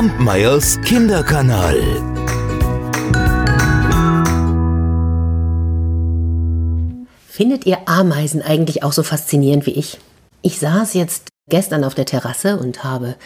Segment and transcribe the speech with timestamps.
[0.00, 1.76] Kampmeyers Kinderkanal.
[7.28, 9.98] Findet ihr Ameisen eigentlich auch so faszinierend wie ich?
[10.40, 13.16] Ich saß jetzt gestern auf der Terrasse und habe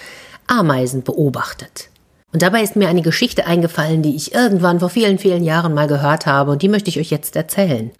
[0.49, 1.91] Ameisen beobachtet.
[2.33, 5.87] Und dabei ist mir eine Geschichte eingefallen, die ich irgendwann vor vielen, vielen Jahren mal
[5.87, 7.93] gehört habe und die möchte ich euch jetzt erzählen.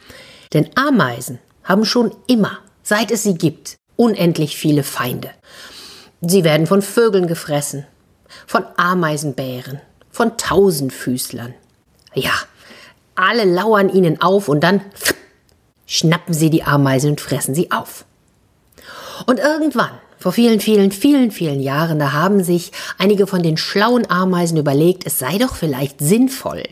[0.53, 5.31] Denn Ameisen haben schon immer, seit es sie gibt, unendlich viele Feinde.
[6.23, 7.87] Sie werden von Vögeln gefressen,
[8.47, 9.81] von Ameisenbären,
[10.11, 11.55] von Tausendfüßlern.
[12.15, 12.33] Ja,
[13.15, 14.81] alle lauern ihnen auf und dann
[15.87, 18.05] schnappen sie die Ameisen und fressen sie auf.
[19.27, 24.09] Und irgendwann, vor vielen, vielen, vielen, vielen Jahren, da haben sich einige von den schlauen
[24.11, 26.63] Ameisen überlegt, es sei doch vielleicht sinnvoll,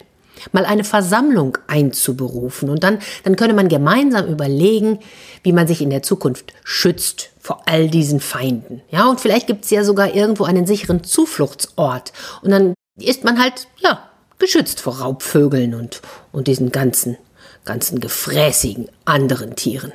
[0.52, 4.98] mal eine Versammlung einzuberufen und dann, dann könne man gemeinsam überlegen,
[5.42, 8.82] wie man sich in der Zukunft schützt vor all diesen Feinden.
[8.90, 13.40] Ja, und vielleicht gibt es ja sogar irgendwo einen sicheren Zufluchtsort und dann ist man
[13.40, 14.08] halt, ja,
[14.38, 16.02] geschützt vor Raubvögeln und,
[16.32, 17.16] und diesen ganzen,
[17.64, 19.92] ganzen gefräßigen anderen Tieren.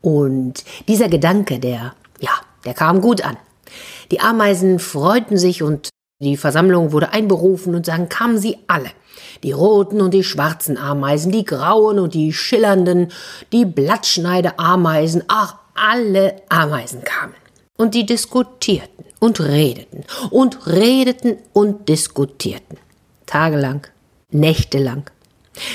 [0.00, 2.30] Und dieser Gedanke, der, ja,
[2.64, 3.36] der kam gut an.
[4.10, 5.90] Die Ameisen freuten sich und
[6.20, 8.90] die Versammlung wurde einberufen und dann kamen sie alle.
[9.44, 13.12] Die roten und die schwarzen Ameisen, die grauen und die schillernden,
[13.52, 17.34] die Blattschneide-Ameisen, ach, alle Ameisen kamen.
[17.76, 22.78] Und die diskutierten und redeten und redeten und diskutierten.
[23.26, 23.86] Tagelang,
[24.32, 25.08] nächtelang.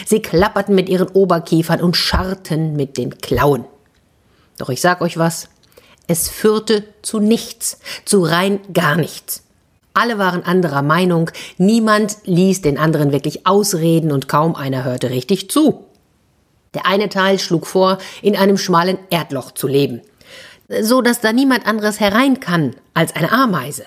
[0.06, 3.64] Sie klapperten mit ihren Oberkiefern und scharrten mit den Klauen.
[4.58, 5.48] Doch ich sag euch was,
[6.08, 9.44] es führte zu nichts, zu rein gar nichts.
[9.94, 15.52] Alle waren anderer Meinung, niemand ließ den anderen wirklich ausreden und kaum einer hörte richtig
[15.52, 15.86] zu.
[16.74, 20.02] Der eine Teil schlug vor, in einem schmalen Erdloch zu leben,
[20.82, 23.84] so dass da niemand anderes herein kann als eine Ameise.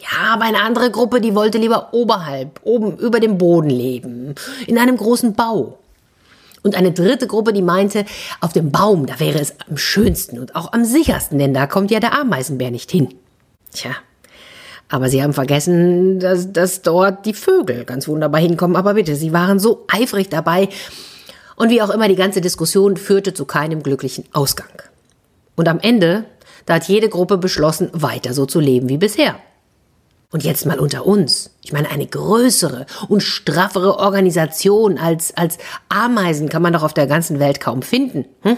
[0.00, 4.34] Ja, aber eine andere Gruppe, die wollte lieber oberhalb, oben über dem Boden leben,
[4.66, 5.78] in einem großen Bau.
[6.62, 8.04] Und eine dritte Gruppe, die meinte,
[8.40, 11.92] auf dem Baum, da wäre es am schönsten und auch am sichersten, denn da kommt
[11.92, 13.14] ja der Ameisenbär nicht hin.
[13.72, 13.92] Tja,
[14.88, 18.76] aber sie haben vergessen, dass, dass dort die Vögel ganz wunderbar hinkommen.
[18.76, 20.68] Aber bitte, sie waren so eifrig dabei.
[21.56, 24.68] Und wie auch immer, die ganze Diskussion führte zu keinem glücklichen Ausgang.
[25.56, 26.24] Und am Ende,
[26.66, 29.36] da hat jede Gruppe beschlossen, weiter so zu leben wie bisher.
[30.30, 31.50] Und jetzt mal unter uns.
[31.62, 35.58] Ich meine, eine größere und straffere Organisation als, als
[35.88, 38.26] Ameisen kann man doch auf der ganzen Welt kaum finden.
[38.42, 38.56] Hm?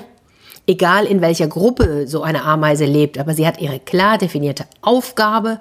[0.68, 5.60] Egal in welcher Gruppe so eine Ameise lebt, aber sie hat ihre klar definierte Aufgabe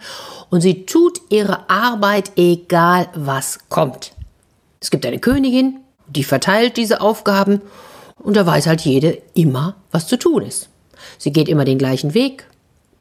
[0.49, 4.11] und sie tut ihre Arbeit, egal was kommt.
[4.81, 7.61] Es gibt eine Königin, die verteilt diese Aufgaben
[8.19, 10.67] und da weiß halt jede immer, was zu tun ist.
[11.17, 12.45] Sie geht immer den gleichen Weg,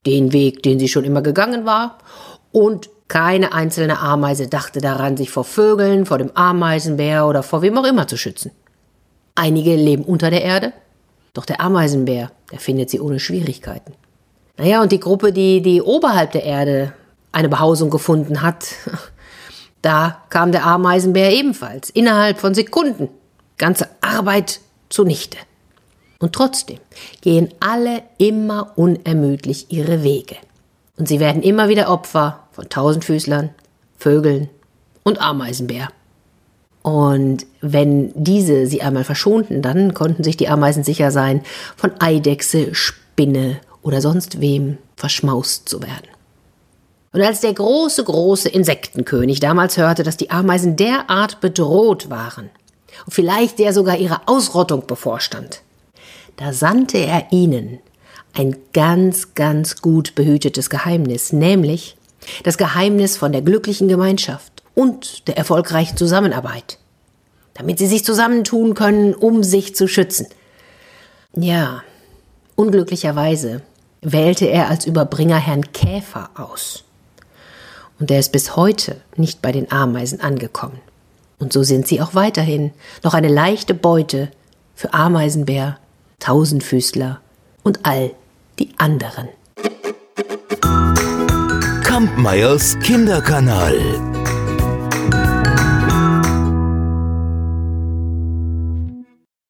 [0.07, 1.99] den Weg, den sie schon immer gegangen war
[2.53, 7.77] und keine einzelne Ameise dachte daran, sich vor Vögeln, vor dem Ameisenbär oder vor wem
[7.79, 8.53] auch immer zu schützen.
[9.35, 10.73] Einige leben unter der Erde,
[11.37, 13.93] doch der Ameisenbär, der findet sie ohne Schwierigkeiten.
[14.57, 16.93] Naja, und die Gruppe, die, die oberhalb der Erde
[17.33, 18.67] eine Behausung gefunden hat,
[19.83, 23.09] da kam der Ameisenbär ebenfalls, innerhalb von Sekunden.
[23.59, 25.39] Ganze Arbeit zunichte.
[26.19, 26.79] Und trotzdem
[27.21, 30.37] gehen alle immer unermüdlich ihre Wege.
[30.97, 33.51] Und sie werden immer wieder Opfer von Tausendfüßlern,
[33.99, 34.49] Vögeln
[35.03, 35.89] und Ameisenbär.
[36.87, 41.43] Und wenn diese sie einmal verschonten, dann konnten sich die Ameisen sicher sein,
[41.77, 46.07] von Eidechse, Spinne oder sonst wem verschmaust zu werden.
[47.13, 52.51] Und als der große, große Insektenkönig damals hörte, dass die Ameisen derart bedroht waren
[53.05, 55.63] und vielleicht der sogar ihre Ausrottung bevorstand,
[56.37, 57.81] da sandte er ihnen
[58.33, 61.97] ein ganz, ganz gut behütetes Geheimnis, nämlich
[62.45, 66.79] das Geheimnis von der glücklichen Gemeinschaft und der erfolgreichen Zusammenarbeit,
[67.55, 70.29] damit sie sich zusammentun können, um sich zu schützen.
[71.35, 71.83] Ja,
[72.55, 73.63] unglücklicherweise
[74.03, 76.85] wählte er als Überbringer Herrn Käfer aus.
[77.99, 80.79] Und er ist bis heute nicht bei den Ameisen angekommen.
[81.39, 82.73] Und so sind sie auch weiterhin
[83.03, 84.31] noch eine leichte Beute
[84.75, 85.79] für Ameisenbär,
[86.19, 87.21] Tausendfüßler
[87.63, 88.13] und all
[88.59, 89.29] die anderen.
[91.83, 94.16] Kampmeyers Kinderkanal.